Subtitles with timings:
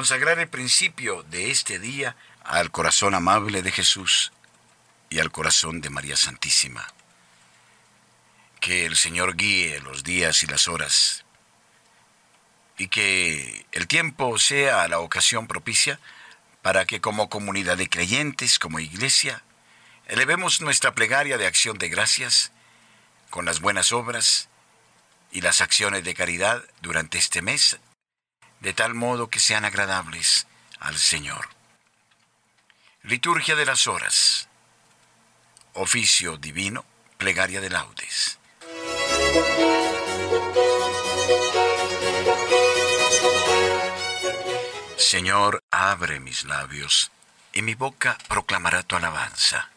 [0.00, 4.32] consagrar el principio de este día al corazón amable de Jesús
[5.10, 6.88] y al corazón de María Santísima.
[8.60, 11.26] Que el Señor guíe los días y las horas
[12.78, 16.00] y que el tiempo sea la ocasión propicia
[16.62, 19.42] para que como comunidad de creyentes, como iglesia,
[20.06, 22.52] elevemos nuestra plegaria de acción de gracias
[23.28, 24.48] con las buenas obras
[25.30, 27.78] y las acciones de caridad durante este mes,
[28.60, 30.46] de tal modo que sean agradables
[30.78, 31.48] al Señor.
[33.02, 34.48] Liturgia de las horas.
[35.72, 36.84] Oficio divino,
[37.16, 38.38] plegaria de laudes.
[44.96, 47.10] Señor, abre mis labios,
[47.52, 49.70] y mi boca proclamará tu alabanza.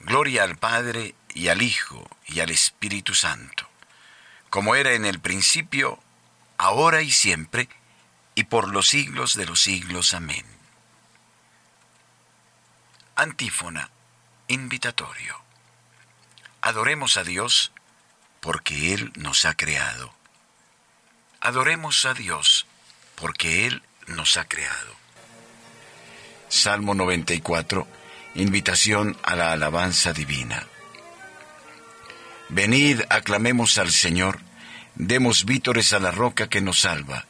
[0.00, 3.68] Gloria al Padre y al Hijo y al Espíritu Santo,
[4.50, 6.02] como era en el principio,
[6.58, 7.68] ahora y siempre,
[8.34, 10.14] y por los siglos de los siglos.
[10.14, 10.44] Amén.
[13.16, 13.90] Antífona,
[14.48, 15.40] invitatorio.
[16.60, 17.72] Adoremos a Dios
[18.40, 20.12] porque Él nos ha creado.
[21.40, 22.66] Adoremos a Dios
[23.14, 24.94] porque Él nos ha creado.
[26.48, 27.86] Salmo 94,
[28.34, 30.66] invitación a la alabanza divina.
[32.48, 34.40] Venid, aclamemos al Señor,
[34.98, 37.24] demos vítores a la roca que nos salva,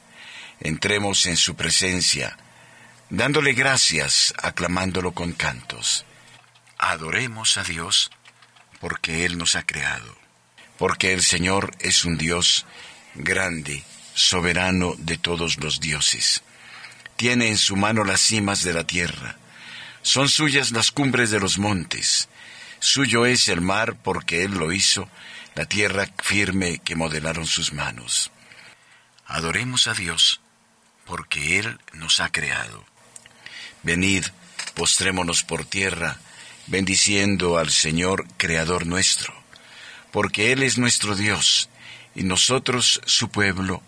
[0.60, 2.36] entremos en su presencia,
[3.10, 6.04] dándole gracias, aclamándolo con cantos.
[6.78, 8.10] Adoremos a Dios,
[8.80, 10.16] porque Él nos ha creado,
[10.78, 12.66] porque el Señor es un Dios
[13.14, 16.42] grande, soberano de todos los dioses.
[17.16, 19.36] Tiene en su mano las cimas de la tierra,
[20.02, 22.28] son suyas las cumbres de los montes,
[22.80, 25.08] Suyo es el mar porque Él lo hizo,
[25.58, 28.30] la tierra firme que modelaron sus manos.
[29.26, 30.40] Adoremos a Dios
[31.04, 32.84] porque Él nos ha creado.
[33.82, 34.24] Venid,
[34.76, 36.20] postrémonos por tierra,
[36.68, 39.34] bendiciendo al Señor, Creador nuestro,
[40.12, 41.68] porque Él es nuestro Dios,
[42.14, 43.82] y nosotros su pueblo,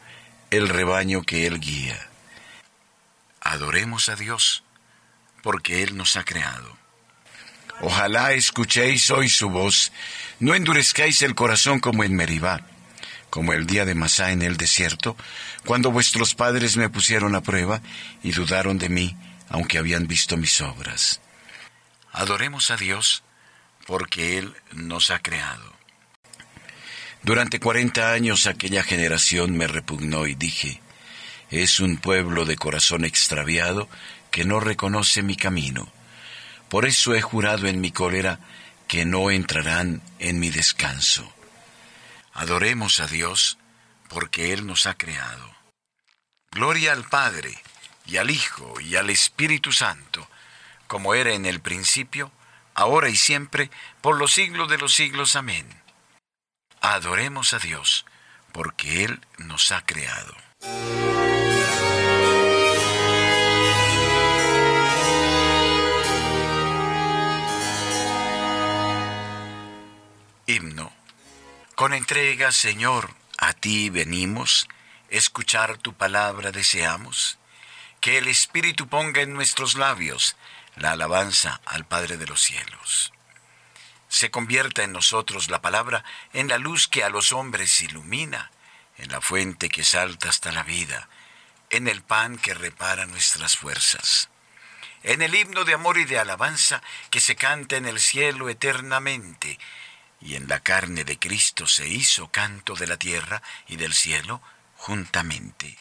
[0.51, 2.05] el rebaño que Él guía.
[3.43, 4.65] Adoremos a Dios,
[5.41, 6.77] porque Él nos ha creado.
[7.81, 9.93] Ojalá escuchéis hoy su voz,
[10.41, 12.67] no endurezcáis el corazón como en Meribá,
[13.31, 15.17] como el día de Masá en el desierto,
[15.65, 17.81] cuando vuestros padres me pusieron a prueba
[18.23, 19.17] y dudaron de mí,
[19.49, 21.21] aunque habían visto mis obras.
[22.13, 23.23] Adoremos a Dios,
[23.87, 25.73] porque Él nos ha creado.
[27.23, 30.81] Durante cuarenta años aquella generación me repugnó y dije,
[31.51, 33.89] es un pueblo de corazón extraviado
[34.31, 35.93] que no reconoce mi camino
[36.71, 38.39] por eso he jurado en mi cólera
[38.91, 41.33] que no entrarán en mi descanso.
[42.33, 43.57] Adoremos a Dios
[44.09, 45.49] porque Él nos ha creado.
[46.51, 47.57] Gloria al Padre,
[48.05, 50.29] y al Hijo, y al Espíritu Santo,
[50.89, 52.33] como era en el principio,
[52.75, 55.37] ahora y siempre, por los siglos de los siglos.
[55.37, 55.69] Amén.
[56.81, 58.05] Adoremos a Dios
[58.51, 60.35] porque Él nos ha creado.
[71.81, 74.69] Con entrega, Señor, a ti venimos,
[75.09, 77.39] escuchar tu palabra deseamos,
[78.03, 80.37] que el Espíritu ponga en nuestros labios
[80.77, 83.15] la alabanza al Padre de los cielos.
[84.11, 86.05] Se convierta en nosotros la palabra
[86.35, 88.51] en la luz que a los hombres ilumina,
[88.99, 91.09] en la fuente que salta hasta la vida,
[91.71, 94.29] en el pan que repara nuestras fuerzas,
[95.03, 99.59] en el himno de amor y de alabanza que se canta en el cielo eternamente,
[100.21, 104.43] y en la carne de Cristo se hizo canto de la tierra y del cielo
[104.77, 105.79] juntamente.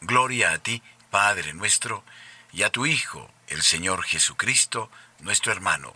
[0.00, 2.04] Gloria a ti, Padre nuestro,
[2.52, 4.90] y a tu Hijo, el Señor Jesucristo,
[5.20, 5.94] nuestro hermano,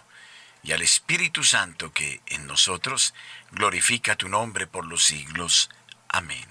[0.63, 3.15] y al Espíritu Santo que en nosotros
[3.51, 5.71] glorifica tu nombre por los siglos.
[6.09, 6.47] Amén.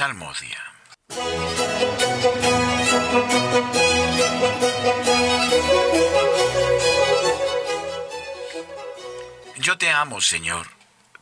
[0.00, 0.58] Salmodia.
[9.58, 10.70] Yo te amo, Señor,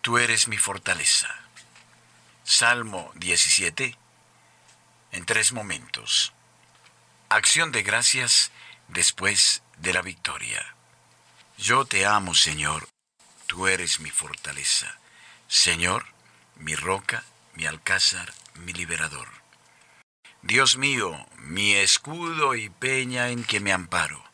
[0.00, 1.28] tú eres mi fortaleza.
[2.44, 3.98] Salmo 17,
[5.10, 6.32] en tres momentos.
[7.30, 8.52] Acción de gracias
[8.86, 10.64] después de la victoria.
[11.56, 12.88] Yo te amo, Señor,
[13.48, 15.00] tú eres mi fortaleza.
[15.48, 16.06] Señor,
[16.54, 19.28] mi roca, mi alcázar, mi liberador.
[20.42, 24.24] Dios mío, mi escudo y peña en que me amparo,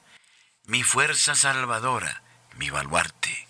[0.67, 2.23] mi fuerza salvadora,
[2.57, 3.47] mi baluarte.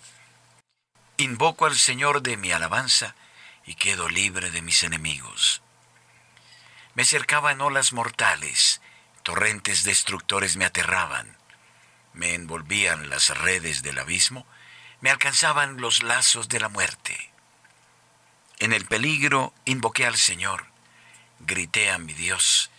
[1.17, 3.15] Invoco al Señor de mi alabanza
[3.65, 5.61] y quedo libre de mis enemigos.
[6.93, 8.81] Me cercaban olas mortales,
[9.23, 11.37] torrentes destructores me aterraban,
[12.13, 14.45] me envolvían las redes del abismo,
[15.01, 17.34] me alcanzaban los lazos de la muerte.
[18.59, 20.67] En el peligro invoqué al Señor,
[21.39, 22.69] grité a mi Dios.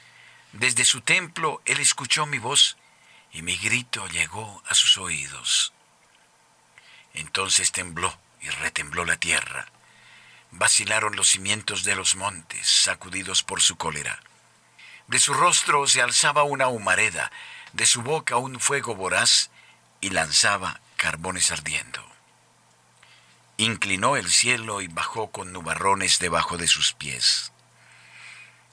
[0.53, 2.77] Desde su templo Él escuchó mi voz
[3.33, 5.75] y mi grito llegó a sus oídos.
[7.13, 9.67] Entonces tembló y retembló la tierra.
[10.51, 14.21] Vacilaron los cimientos de los montes, sacudidos por su cólera.
[15.09, 17.31] De su rostro se alzaba una humareda,
[17.75, 19.51] de su boca un fuego voraz,
[20.01, 22.06] y lanzaba carbones ardiendo.
[23.59, 27.53] Inclinó el cielo y bajó con nubarrones debajo de sus pies.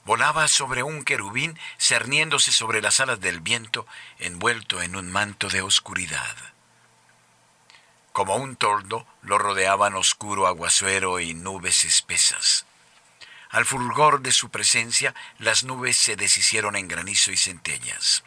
[0.06, 3.88] Volaba sobre un querubín, cerniéndose sobre las alas del viento,
[4.19, 6.35] envuelto en un manto de oscuridad.
[8.12, 12.65] Como un toldo lo rodeaban oscuro aguazuelo y nubes espesas.
[13.50, 18.24] Al fulgor de su presencia, las nubes se deshicieron en granizo y centellas.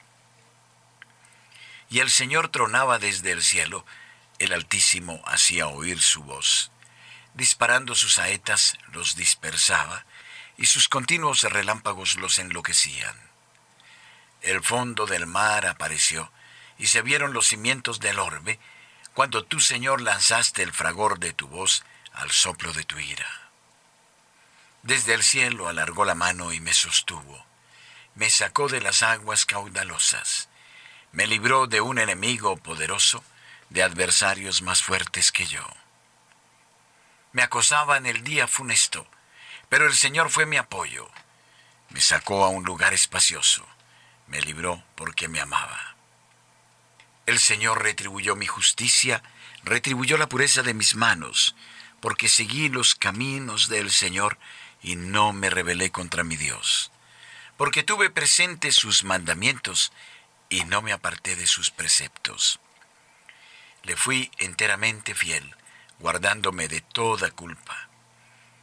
[1.91, 3.85] Y el Señor tronaba desde el cielo,
[4.39, 6.71] el Altísimo hacía oír su voz.
[7.35, 10.05] Disparando sus saetas los dispersaba,
[10.59, 13.17] y sus continuos relámpagos los enloquecían.
[14.41, 16.31] El fondo del mar apareció,
[16.79, 18.59] y se vieron los cimientos del orbe,
[19.15, 23.29] cuando tú, Señor, lanzaste el fragor de tu voz al soplo de tu ira.
[24.83, 27.45] Desde el cielo alargó la mano y me sostuvo,
[28.15, 30.49] me sacó de las aguas caudalosas,
[31.13, 33.25] me libró de un enemigo poderoso,
[33.71, 35.67] de adversarios más fuertes que yo.
[37.33, 39.07] Me acosaban el día funesto,
[39.69, 41.11] pero el Señor fue mi apoyo.
[41.91, 43.67] Me sacó a un lugar espacioso,
[44.27, 45.97] me libró porque me amaba.
[47.27, 49.23] El Señor retribuyó mi justicia,
[49.65, 51.57] retribuyó la pureza de mis manos,
[52.01, 54.39] porque seguí los caminos del Señor
[54.83, 56.93] y no me rebelé contra mi Dios.
[57.57, 59.93] Porque tuve presente sus mandamientos
[60.49, 62.61] y no me aparté de sus preceptos.
[63.87, 65.55] Le fui enteramente fiel,
[66.01, 67.89] guardándome de toda culpa.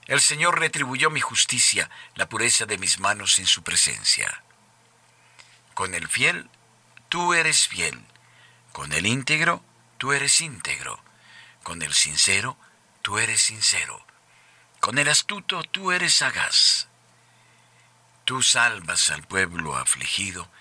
[0.06, 4.44] El Señor retribuyó mi justicia, la pureza de mis manos en su presencia.
[5.76, 6.50] Con el fiel,
[7.08, 8.04] tú eres fiel.
[8.74, 9.64] Con el íntegro,
[9.98, 11.02] tú eres íntegro.
[11.64, 12.58] Con el sincero,
[13.02, 14.06] tú eres sincero.
[14.82, 16.90] Con el astuto, tú eres sagaz.
[18.26, 20.52] Tú salvas al pueblo afligido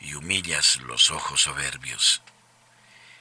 [0.00, 2.20] y humillas los ojos soberbios.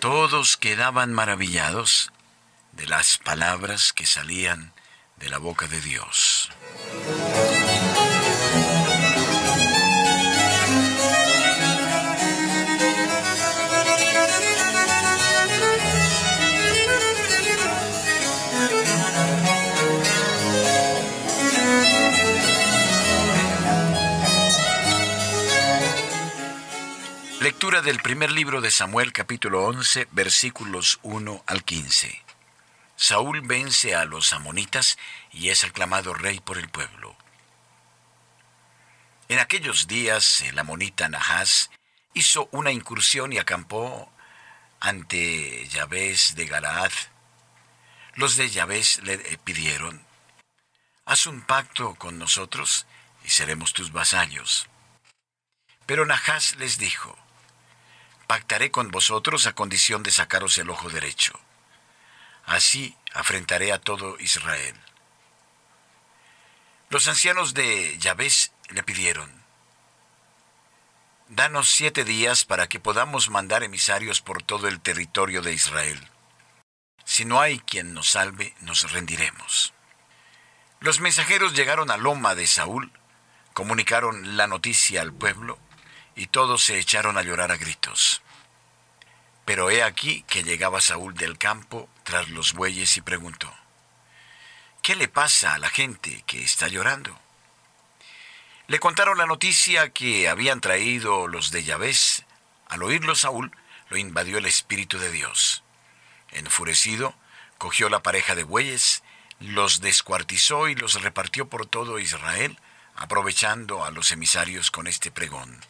[0.00, 2.12] Todos quedaban maravillados
[2.72, 4.72] de las palabras que salían
[5.16, 6.50] de la boca de Dios.
[27.58, 32.22] Lectura del primer libro de Samuel capítulo 11 versículos 1 al 15.
[32.94, 34.96] Saúl vence a los amonitas
[35.32, 37.16] y es aclamado rey por el pueblo.
[39.28, 41.72] En aquellos días el amonita Nahas
[42.14, 44.08] hizo una incursión y acampó
[44.78, 46.92] ante Yahvéz de Galaad.
[48.14, 50.00] Los de Yahvéz le pidieron,
[51.06, 52.86] haz un pacto con nosotros
[53.24, 54.68] y seremos tus vasallos.
[55.86, 57.18] Pero Nahas les dijo,
[58.28, 61.32] pactaré con vosotros a condición de sacaros el ojo derecho.
[62.44, 64.76] Así afrentaré a todo Israel.
[66.90, 69.38] Los ancianos de Yahvéz le pidieron,
[71.30, 76.08] Danos siete días para que podamos mandar emisarios por todo el territorio de Israel.
[77.04, 79.74] Si no hay quien nos salve, nos rendiremos.
[80.80, 82.92] Los mensajeros llegaron a Loma de Saúl,
[83.52, 85.58] comunicaron la noticia al pueblo,
[86.18, 88.22] y todos se echaron a llorar a gritos.
[89.44, 93.54] Pero he aquí que llegaba Saúl del campo tras los bueyes y preguntó,
[94.82, 97.16] ¿qué le pasa a la gente que está llorando?
[98.66, 101.94] Le contaron la noticia que habían traído los de Yahvé.
[102.68, 103.52] Al oírlo Saúl,
[103.88, 105.62] lo invadió el Espíritu de Dios.
[106.32, 107.14] Enfurecido,
[107.58, 109.04] cogió la pareja de bueyes,
[109.38, 112.58] los descuartizó y los repartió por todo Israel,
[112.96, 115.60] aprovechando a los emisarios con este pregón.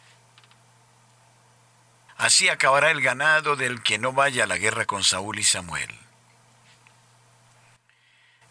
[2.19, 5.89] Así acabará el ganado del que no vaya a la guerra con Saúl y Samuel.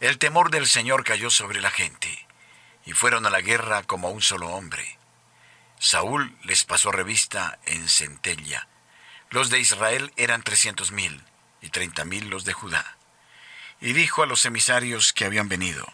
[0.01, 2.27] El temor del Señor cayó sobre la gente,
[2.87, 4.99] y fueron a la guerra como un solo hombre.
[5.79, 8.67] Saúl les pasó revista en centella.
[9.29, 11.23] Los de Israel eran trescientos mil,
[11.61, 12.97] y treinta mil los de Judá.
[13.83, 15.87] Y dijo a los emisarios que habían venido,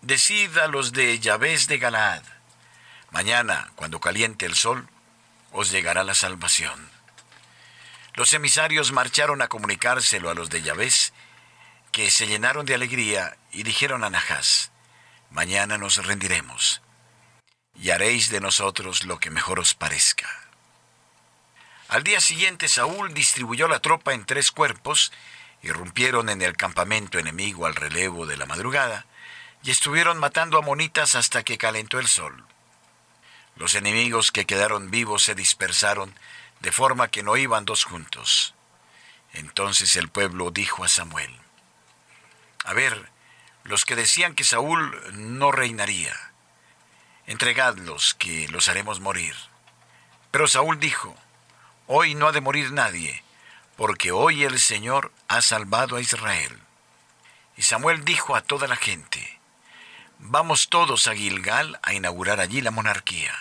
[0.00, 2.22] Decid a los de Yahvéz de Galaad,
[3.10, 4.88] mañana, cuando caliente el sol,
[5.52, 6.90] os llegará la salvación.
[8.14, 11.12] Los emisarios marcharon a comunicárselo a los de Yahvéz,
[11.92, 14.70] que se llenaron de alegría y dijeron a Nahás,
[15.30, 16.82] Mañana nos rendiremos,
[17.74, 20.28] y haréis de nosotros lo que mejor os parezca.
[21.88, 25.12] Al día siguiente Saúl distribuyó la tropa en tres cuerpos,
[25.62, 29.06] irrumpieron en el campamento enemigo al relevo de la madrugada,
[29.62, 32.44] y estuvieron matando a monitas hasta que calentó el sol.
[33.56, 36.14] Los enemigos que quedaron vivos se dispersaron,
[36.60, 38.54] de forma que no iban dos juntos.
[39.32, 41.34] Entonces el pueblo dijo a Samuel,
[42.64, 43.10] A ver,
[43.64, 46.14] los que decían que Saúl no reinaría,
[47.26, 49.34] entregadlos, que los haremos morir.
[50.30, 51.16] Pero Saúl dijo,
[51.86, 53.22] Hoy no ha de morir nadie,
[53.76, 56.60] porque hoy el Señor ha salvado a Israel.
[57.56, 59.40] Y Samuel dijo a toda la gente,
[60.24, 63.34] Vamos todos a Gilgal a inaugurar allí la monarquía.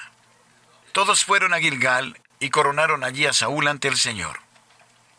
[0.93, 4.39] Todos fueron a Gilgal y coronaron allí a Saúl ante el Señor.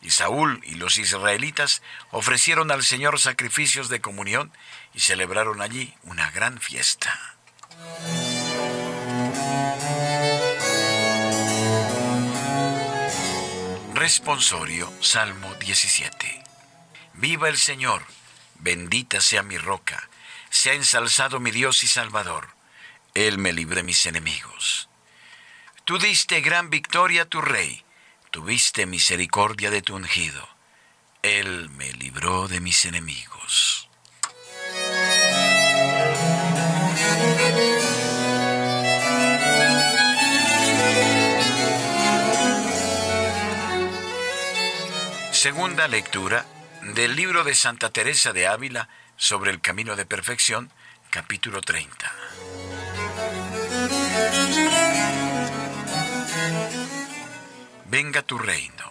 [0.02, 4.52] Y Saúl y los israelitas ofrecieron al Señor sacrificios de comunión
[4.92, 7.36] y celebraron allí una gran fiesta.
[13.94, 16.42] Responsorio, Salmo 17.
[17.14, 18.02] Viva el Señor,
[18.58, 20.08] bendita sea mi roca
[20.52, 22.48] sea ensalzado mi Dios y Salvador.
[23.14, 24.88] Él me libre mis enemigos.
[25.84, 27.82] Tú diste gran victoria a tu rey,
[28.30, 30.46] tuviste misericordia de tu ungido.
[31.22, 33.88] Él me libró de mis enemigos.
[45.32, 46.44] Segunda lectura
[46.94, 48.88] del libro de Santa Teresa de Ávila,
[49.22, 50.72] sobre el camino de perfección,
[51.10, 52.12] capítulo 30.
[57.84, 58.90] Venga tu reino.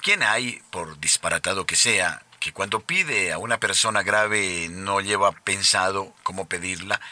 [0.00, 5.32] ¿Quién hay, por disparatado que sea, que cuando pide a una persona grave no lleva
[5.32, 7.02] pensado cómo pedirla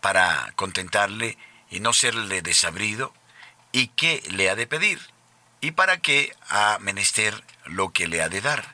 [0.00, 1.38] para contentarle
[1.70, 3.14] y no serle desabrido?
[3.70, 4.98] ¿Y qué le ha de pedir?
[5.60, 8.71] ¿Y para qué ha menester lo que le ha de dar?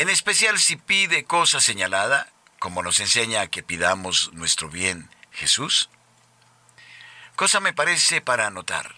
[0.00, 5.90] En especial si pide cosa señalada, como nos enseña que pidamos nuestro bien Jesús.
[7.36, 8.94] Cosa me parece para anotar.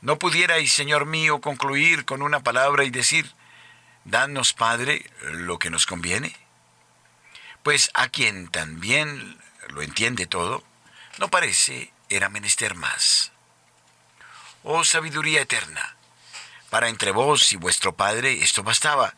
[0.00, 3.32] ¿No pudierais, Señor mío, concluir con una palabra y decir,
[4.04, 6.34] Danos, Padre, lo que nos conviene?
[7.62, 10.64] Pues a quien también lo entiende todo,
[11.18, 13.30] no parece era menester más.
[14.64, 15.94] Oh sabiduría eterna,
[16.70, 19.14] para entre vos y vuestro Padre esto bastaba,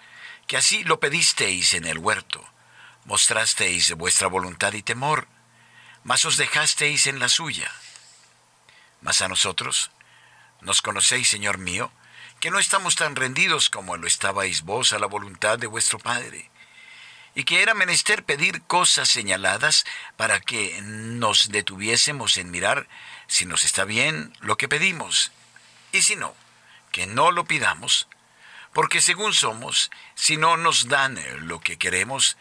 [0.47, 2.47] que así lo pedisteis en el huerto,
[3.05, 5.27] mostrasteis vuestra voluntad y temor,
[6.05, 7.71] mas os dejasteis en la suya.
[9.01, 9.91] Mas a nosotros,
[10.61, 11.91] nos conocéis, Señor mío,
[12.41, 16.51] que no estamos tan rendidos como lo estabais vos a la voluntad de vuestro Padre,
[17.35, 19.85] y que era menester pedir cosas señaladas
[20.17, 22.89] para que nos detuviésemos en mirar
[23.27, 25.33] si nos está bien lo que pedimos,
[25.93, 26.35] y si no,
[26.93, 28.09] que no lo pidamos,
[28.77, 31.19] porque según somos, si no nos dan
[31.49, 32.37] lo que queremos,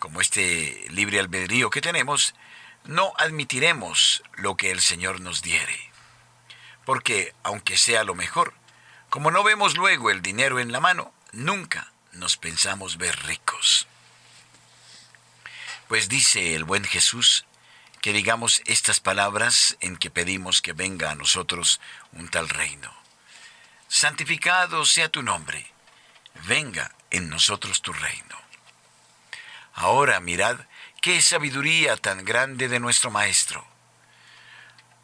[0.00, 2.34] como este libre albedrío que tenemos,
[2.86, 5.92] no admitiremos lo que el Señor nos diere.
[6.84, 8.52] Porque, aunque sea lo mejor,
[9.10, 13.86] como no vemos luego el dinero en la mano, nunca nos pensamos ver ricos.
[15.86, 17.44] Pues dice el buen Jesús
[18.02, 22.92] que digamos estas palabras en que pedimos que venga a nosotros un tal reino.
[23.86, 25.75] Santificado sea tu nombre
[26.44, 28.36] venga en nosotros tu reino.
[29.74, 30.58] Ahora mirad
[31.00, 33.66] qué sabiduría tan grande de nuestro Maestro.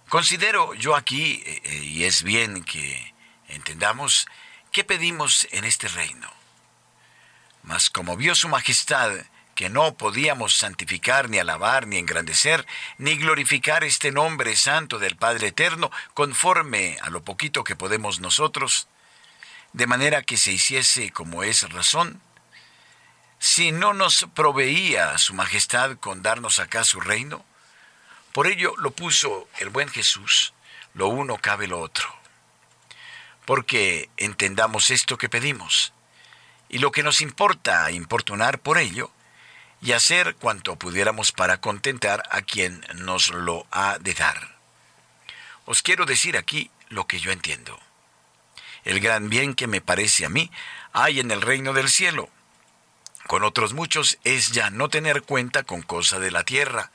[0.09, 3.15] Considero yo aquí, eh, eh, y es bien que
[3.49, 4.27] entendamos,
[4.71, 6.31] qué pedimos en este reino.
[7.63, 9.13] Mas como vio su majestad
[9.55, 12.67] que no podíamos santificar, ni alabar, ni engrandecer,
[12.99, 18.89] ni glorificar este nombre santo del Padre Eterno, conforme a lo poquito que podemos nosotros,
[19.73, 22.21] de manera que se hiciese como es razón,
[23.39, 27.45] si no nos proveía su majestad con darnos acá su reino,
[28.33, 30.55] por ello lo puso el buen Jesús,
[30.95, 32.09] lo uno cabe lo otro.
[33.45, 35.93] Porque entendamos esto que pedimos,
[36.69, 39.11] y lo que nos importa importunar por ello,
[39.81, 44.57] y hacer cuanto pudiéramos para contentar a quien nos lo ha de dar.
[45.65, 47.79] Os quiero decir aquí lo que yo entiendo.
[48.85, 50.51] El gran bien que me parece a mí
[50.93, 52.29] hay en el reino del cielo.
[53.27, 56.91] Con otros muchos es ya no tener cuenta con cosa de la tierra,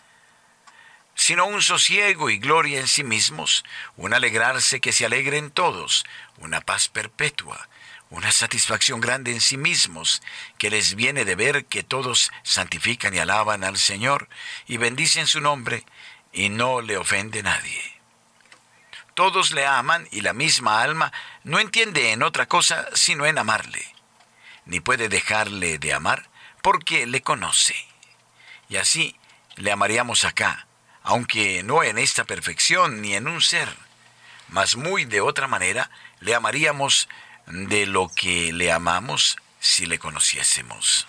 [1.15, 3.63] sino un sosiego y gloria en sí mismos,
[3.95, 6.05] un alegrarse que se alegren todos,
[6.37, 7.67] una paz perpetua,
[8.09, 10.21] una satisfacción grande en sí mismos,
[10.57, 14.29] que les viene de ver que todos santifican y alaban al Señor
[14.67, 15.83] y bendicen su nombre
[16.31, 17.96] y no le ofende nadie.
[19.17, 21.11] Todos le aman y la misma alma
[21.43, 23.83] no entiende en otra cosa sino en amarle,
[24.65, 26.29] ni puede dejarle de amar
[26.61, 27.73] porque le conoce.
[28.69, 29.19] Y así
[29.55, 30.67] le amaríamos acá,
[31.01, 33.75] aunque no en esta perfección ni en un ser,
[34.49, 37.09] mas muy de otra manera le amaríamos
[37.47, 41.07] de lo que le amamos si le conociésemos.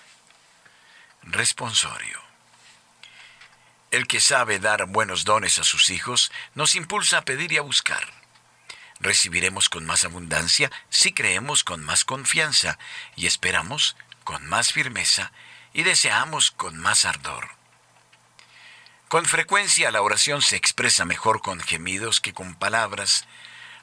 [1.25, 2.28] Responsorio.
[3.91, 7.63] El que sabe dar buenos dones a sus hijos nos impulsa a pedir y a
[7.63, 8.13] buscar.
[9.01, 12.79] Recibiremos con más abundancia si creemos con más confianza
[13.17, 15.33] y esperamos con más firmeza
[15.73, 17.49] y deseamos con más ardor.
[19.09, 23.27] Con frecuencia la oración se expresa mejor con gemidos que con palabras,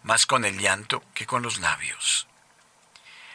[0.03, 2.27] más con el llanto que con los labios.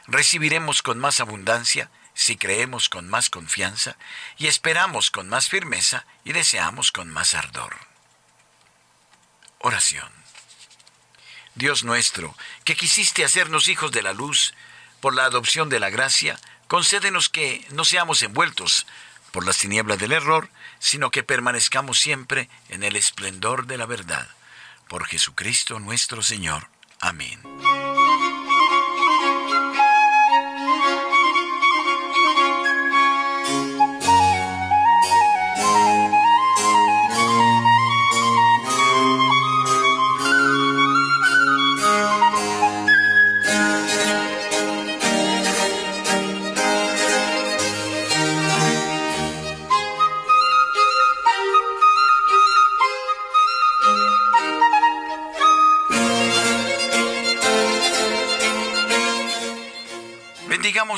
[0.07, 3.97] Recibiremos con más abundancia si creemos con más confianza
[4.37, 7.78] y esperamos con más firmeza y deseamos con más ardor.
[9.59, 10.13] Oración.
[11.54, 14.52] Dios nuestro, que quisiste hacernos hijos de la luz
[15.00, 18.87] por la adopción de la gracia, concédenos que no seamos envueltos
[19.33, 24.28] por las tinieblas del error, sino que permanezcamos siempre en el esplendor de la verdad.
[24.89, 26.69] Por Jesucristo nuestro Señor.
[27.00, 27.41] Amén.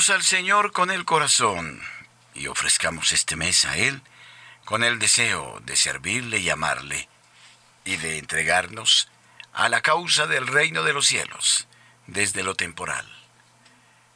[0.09, 1.81] Al Señor con el corazón
[2.33, 4.01] y ofrezcamos este mes a Él
[4.65, 7.07] con el deseo de servirle y amarle
[7.85, 9.09] y de entregarnos
[9.53, 11.67] a la causa del reino de los cielos
[12.07, 13.07] desde lo temporal.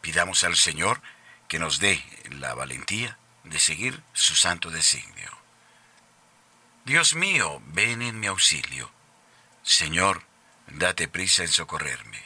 [0.01, 1.01] Pidamos al Señor
[1.47, 5.31] que nos dé la valentía de seguir su santo designio.
[6.85, 8.91] Dios mío, ven en mi auxilio.
[9.63, 10.23] Señor,
[10.67, 12.23] date prisa en socorrerme.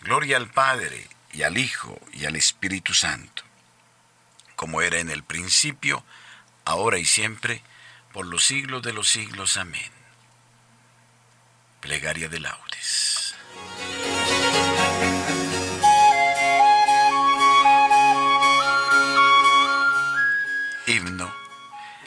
[0.00, 3.42] Gloria al Padre, y al Hijo y al Espíritu Santo,
[4.54, 6.02] como era en el principio,
[6.64, 7.62] ahora y siempre,
[8.14, 9.58] por los siglos de los siglos.
[9.58, 9.92] Amén.
[11.82, 13.34] Plegaria de laudes.
[20.86, 21.34] Himno.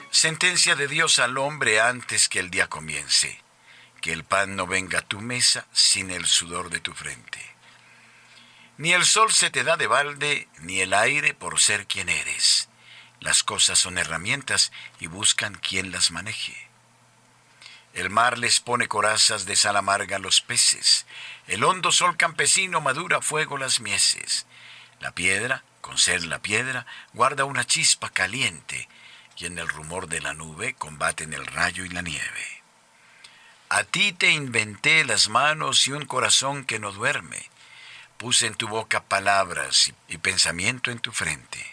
[0.10, 3.40] Sentencia de Dios al hombre antes que el día comience.
[4.02, 7.59] Que el pan no venga a tu mesa sin el sudor de tu frente.
[8.80, 12.70] Ni el sol se te da de balde, ni el aire por ser quien eres.
[13.20, 16.70] Las cosas son herramientas y buscan quien las maneje.
[17.94, 21.06] El mar les pone corazas de sal amarga a los peces.
[21.48, 24.46] El hondo sol campesino madura fuego las mieses.
[25.02, 28.88] La piedra, con ser la piedra, guarda una chispa caliente
[29.36, 32.64] y en el rumor de la nube combaten el rayo y la nieve.
[33.68, 37.50] A ti te inventé las manos y un corazón que no duerme
[38.20, 41.66] Puse en tu boca palabras y, pensamiento en tu frente.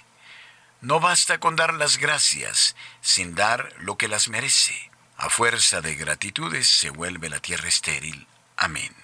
[0.81, 4.93] No basta con dar las gracias sin dar lo que las merece.
[5.17, 8.29] A fuerza de gratitudes se vuelve la tierra estéril.
[8.57, 8.95] Amén.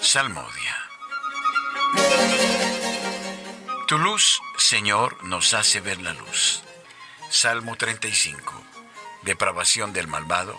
[0.00, 0.76] Salmodia.
[3.88, 6.62] Tu luz, Señor, nos hace ver la luz.
[7.28, 8.64] Salmo 35.
[9.20, 10.58] Depravación del malvado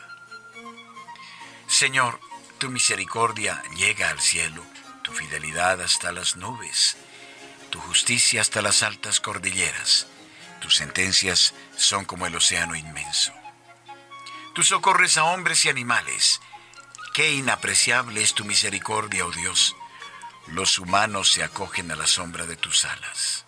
[1.71, 2.19] Señor,
[2.57, 4.61] tu misericordia llega al cielo,
[5.03, 6.97] tu fidelidad hasta las nubes,
[7.69, 10.05] tu justicia hasta las altas cordilleras,
[10.59, 13.31] tus sentencias son como el océano inmenso.
[14.53, 16.41] Tú socorres a hombres y animales,
[17.13, 19.77] qué inapreciable es tu misericordia, oh Dios.
[20.47, 23.45] Los humanos se acogen a la sombra de tus alas.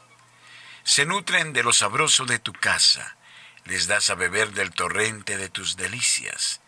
[0.85, 3.17] Se nutren de lo sabroso de tu casa,
[3.65, 6.62] les das a beber del torrente de tus delicias,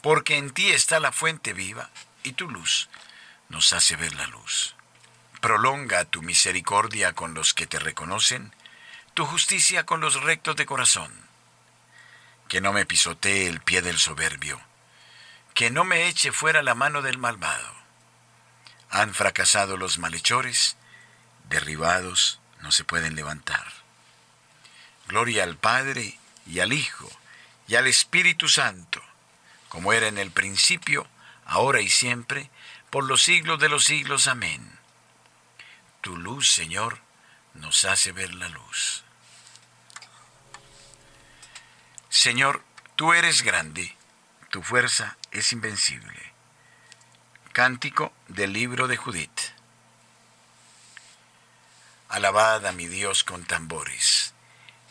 [0.00, 1.90] porque en ti está la fuente viva
[2.22, 2.88] y tu luz
[3.48, 4.74] nos hace ver la luz.
[5.40, 8.54] Prolonga tu misericordia con los que te reconocen,
[9.14, 11.12] tu justicia con los rectos de corazón.
[12.48, 14.60] Que no me pisotee el pie del soberbio,
[15.54, 17.72] que no me eche fuera la mano del malvado.
[18.90, 20.76] Han fracasado los malhechores,
[21.48, 23.66] derribados no se pueden levantar.
[25.06, 27.10] Gloria al Padre y al Hijo
[27.66, 29.02] y al Espíritu Santo,
[29.68, 31.06] como era en el principio,
[31.44, 32.50] ahora y siempre,
[32.90, 34.26] por los siglos de los siglos.
[34.26, 34.78] Amén.
[36.00, 37.00] Tu luz, Señor,
[37.54, 39.04] nos hace ver la luz.
[42.08, 42.62] Señor,
[42.96, 43.96] tú eres grande,
[44.50, 46.32] tu fuerza es invencible.
[47.52, 49.40] Cántico del libro de Judith.
[52.08, 54.32] Alabad a mi Dios con tambores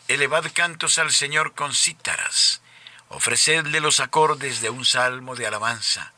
[0.08, 2.62] Elevad cantos al Señor con cítaras,
[3.08, 6.12] ofrecedle los acordes de un salmo de alabanza,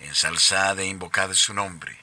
[0.00, 1.98] ensalzad e invocad su nombre.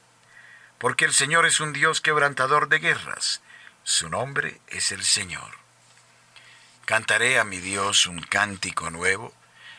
[0.78, 3.42] Porque el Señor es un Dios quebrantador de guerras,
[3.84, 5.58] su nombre es el Señor.
[6.86, 9.34] Cantaré a mi Dios un cántico nuevo.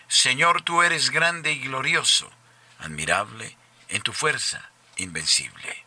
[0.09, 2.31] Señor, tú eres grande y glorioso,
[2.79, 3.57] admirable
[3.89, 5.85] en tu fuerza, invencible.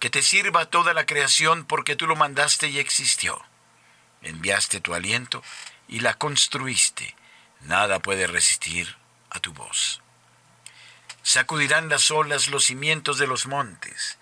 [0.00, 3.44] Que te sirva toda la creación porque tú lo mandaste y existió
[4.22, 5.42] enviaste tu aliento
[5.88, 7.14] y la construiste.
[7.62, 8.96] Nada puede resistir
[9.30, 10.00] a tu voz.
[11.22, 14.18] Sacudirán las olas los cimientos de los montes,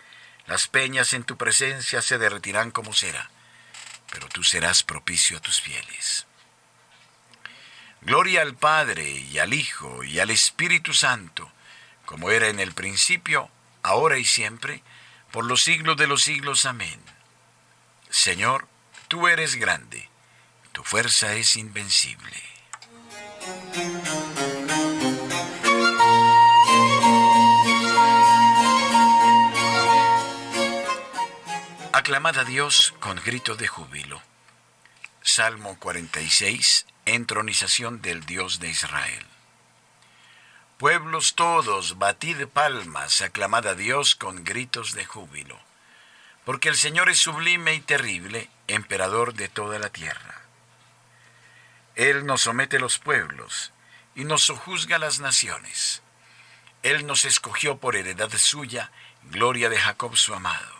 [0.46, 3.30] las peñas en tu presencia se derretirán como cera,
[4.10, 6.26] pero tú serás propicio a tus fieles.
[8.02, 11.50] Gloria al Padre y al Hijo y al Espíritu Santo,
[12.04, 13.50] como era en el principio,
[13.82, 14.82] ahora y siempre,
[15.30, 16.66] por los siglos de los siglos.
[16.66, 17.00] Amén.
[18.10, 18.66] Señor,
[19.10, 20.08] Tú eres grande,
[20.70, 22.40] tu fuerza es invencible.
[32.10, 34.20] Aclamad a Dios con grito de júbilo.
[35.22, 39.24] Salmo 46, entronización del Dios de Israel.
[40.76, 45.56] Pueblos todos, batid palmas, aclamad a Dios con gritos de júbilo
[46.44, 50.40] porque el Señor es sublime y terrible, emperador de toda la tierra.
[51.94, 53.72] Él nos somete los pueblos
[54.16, 56.02] y nos sojuzga las naciones.
[56.82, 58.90] Él nos escogió por heredad suya,
[59.30, 60.79] gloria de Jacob su amado.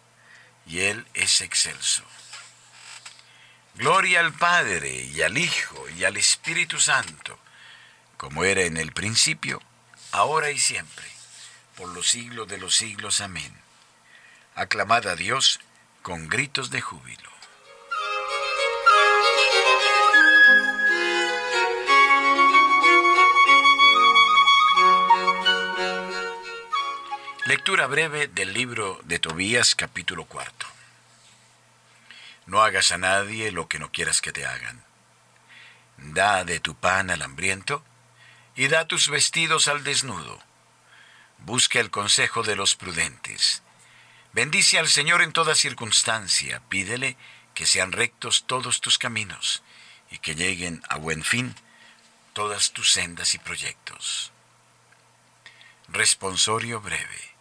[0.65, 2.03] y Él es excelso.
[3.75, 7.39] Gloria al Padre y al Hijo y al Espíritu Santo,
[8.17, 9.61] como era en el principio,
[10.11, 11.05] ahora y siempre,
[11.77, 13.21] por los siglos de los siglos.
[13.21, 13.59] Amén.
[14.55, 15.59] Aclamad a Dios
[16.01, 17.30] con gritos de júbilo.
[27.51, 30.65] Lectura breve del libro de Tobías capítulo cuarto.
[32.45, 34.81] No hagas a nadie lo que no quieras que te hagan.
[35.97, 37.83] Da de tu pan al hambriento
[38.55, 40.41] y da tus vestidos al desnudo.
[41.39, 43.61] Busca el consejo de los prudentes
[44.31, 47.17] Bendice al Señor en toda circunstancia, pídele
[47.53, 49.61] que sean rectos todos tus caminos
[50.09, 51.53] y que lleguen a buen fin
[52.31, 54.31] todas tus sendas y proyectos.
[55.89, 57.31] Responsorio breve.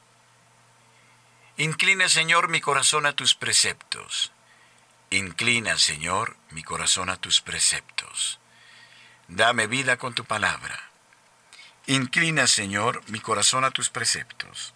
[1.61, 4.33] Inclina, Señor, mi corazón a tus preceptos.
[5.11, 8.39] Inclina, Señor, mi corazón a tus preceptos.
[9.29, 10.89] Dame vida con tu palabra.
[11.87, 14.73] Inclina, Señor, mi corazón a tus preceptos.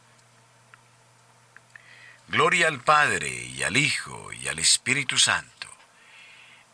[2.28, 5.68] Gloria al Padre y al Hijo y al Espíritu Santo.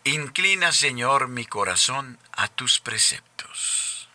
[0.03, 4.09] Inclina, Señor, mi corazón a tus preceptos.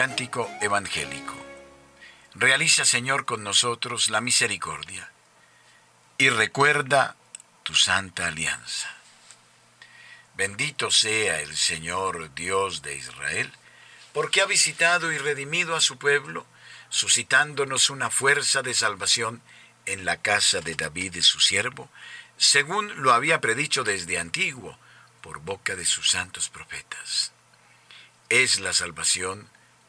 [0.00, 1.36] Cántico Evangélico.
[2.34, 5.12] Realiza, Señor, con nosotros la misericordia
[6.16, 7.16] y recuerda
[7.64, 8.88] tu santa alianza.
[10.36, 13.52] Bendito sea el Señor Dios de Israel,
[14.14, 16.46] porque ha visitado y redimido a su pueblo,
[16.88, 19.42] suscitándonos una fuerza de salvación
[19.84, 21.90] en la casa de David y su siervo,
[22.38, 24.78] según lo había predicho desde antiguo
[25.20, 27.32] por boca de sus santos profetas.
[28.30, 29.46] Es la salvación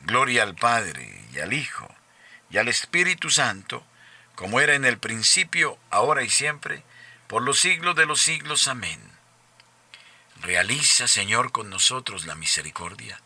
[0.00, 1.88] Gloria al Padre y al Hijo
[2.50, 3.84] y al Espíritu Santo,
[4.34, 6.82] como era en el principio, ahora y siempre,
[7.28, 8.66] por los siglos de los siglos.
[8.66, 9.00] Amén.
[10.40, 13.20] Realiza, Señor, con nosotros la misericordia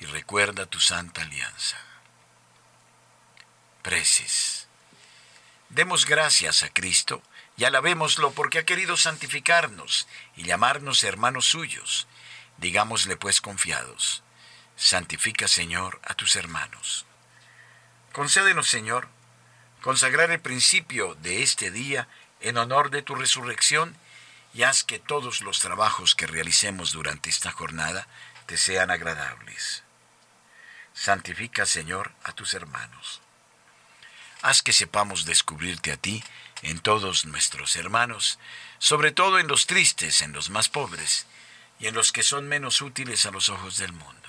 [0.00, 1.76] y recuerda tu santa alianza.
[3.82, 4.68] Preces.
[5.68, 7.22] Demos gracias a Cristo
[7.56, 12.06] y alabémoslo porque ha querido santificarnos y llamarnos hermanos suyos.
[12.58, 14.23] Digámosle pues confiados
[14.76, 17.06] santifica, Señor, a tus hermanos.
[18.12, 19.08] Concédenos, Señor,
[19.80, 22.08] consagrar el principio de este día
[22.40, 23.96] en honor de tu resurrección
[24.52, 28.06] y haz que todos los trabajos que realicemos durante esta jornada
[28.46, 29.82] te sean agradables.
[30.92, 33.20] Santifica, Señor, a tus hermanos.
[34.42, 36.22] Haz que sepamos descubrirte a ti
[36.62, 38.38] en todos nuestros hermanos,
[38.78, 41.26] sobre todo en los tristes, en los más pobres
[41.80, 44.23] y en los que son menos útiles a los ojos del mundo.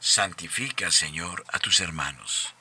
[0.00, 2.54] Santifica, Señor, a tus hermanos.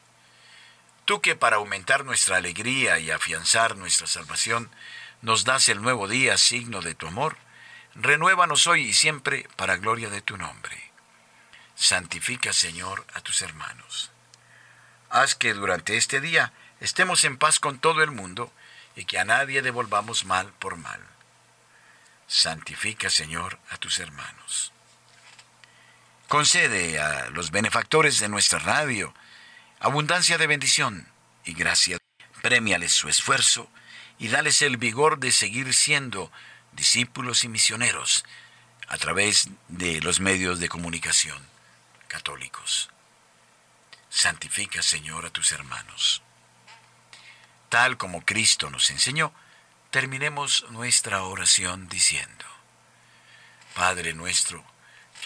[1.06, 4.72] Tú que para aumentar nuestra alegría y afianzar nuestra salvación,
[5.22, 7.38] nos das el nuevo día signo de tu amor,
[7.94, 10.92] renuévanos hoy y siempre para gloria de tu nombre.
[11.76, 14.10] Santifica, Señor, a tus hermanos.
[15.10, 18.52] Haz que durante este día estemos en paz con todo el mundo
[18.96, 21.02] y que a nadie devolvamos mal por mal.
[22.28, 24.74] Santifica, Señor, a tus hermanos.
[26.28, 29.14] Concede a los benefactores de nuestra radio
[29.80, 31.08] abundancia de bendición
[31.46, 31.98] y gracia.
[32.42, 33.70] Premiales su esfuerzo
[34.20, 36.30] y dales el vigor de seguir siendo
[36.74, 38.26] discípulos y misioneros
[38.90, 41.42] a través de los medios de comunicación
[42.10, 42.90] católicos.
[44.10, 46.22] Santifica, Señor, a tus hermanos.
[47.70, 49.34] Tal como Cristo nos enseñó,
[49.92, 52.46] terminemos nuestra oración diciendo,
[53.76, 54.66] Padre nuestro,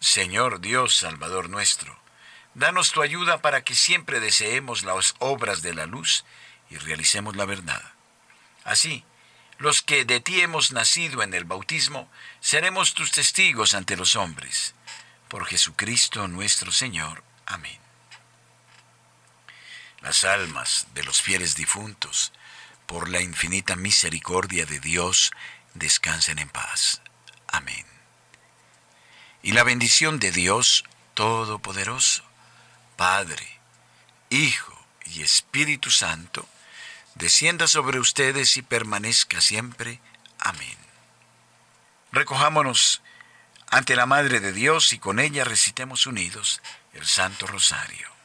[0.00, 1.98] Señor Dios Salvador nuestro,
[2.54, 6.24] danos tu ayuda para que siempre deseemos las obras de la luz
[6.70, 7.82] y realicemos la verdad.
[8.64, 9.04] Así,
[9.58, 12.08] los que de ti hemos nacido en el bautismo,
[12.40, 14.74] seremos tus testigos ante los hombres.
[15.28, 17.24] Por Jesucristo nuestro Señor.
[17.44, 17.78] Amén.
[20.00, 22.32] Las almas de los fieles difuntos,
[22.86, 25.32] por la infinita misericordia de Dios,
[25.74, 27.02] descansen en paz.
[27.48, 27.97] Amén.
[29.42, 32.24] Y la bendición de Dios Todopoderoso,
[32.96, 33.60] Padre,
[34.30, 36.46] Hijo y Espíritu Santo,
[37.14, 40.00] descienda sobre ustedes y permanezca siempre.
[40.38, 40.76] Amén.
[42.12, 43.02] Recojámonos
[43.70, 46.62] ante la Madre de Dios y con ella recitemos unidos
[46.94, 48.17] el Santo Rosario.